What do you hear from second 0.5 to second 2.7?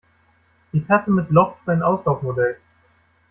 Die Tasse mit Loch ist ein Auslaufmodell.